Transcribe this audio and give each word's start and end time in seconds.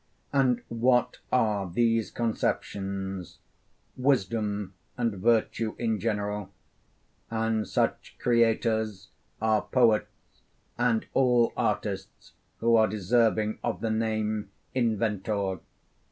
And 0.33 0.63
what 0.67 1.19
are 1.31 1.69
these 1.69 2.09
conceptions? 2.09 3.37
wisdom 3.95 4.73
and 4.97 5.13
virtue 5.17 5.75
in 5.77 5.99
general. 5.99 6.49
And 7.29 7.67
such 7.67 8.17
creators 8.17 9.09
are 9.39 9.61
poets 9.61 10.41
and 10.75 11.05
all 11.13 11.53
artists 11.55 12.33
who 12.61 12.77
are 12.77 12.87
deserving 12.87 13.59
of 13.63 13.81
the 13.81 13.91
name 13.91 14.49
inventor. 14.73 15.59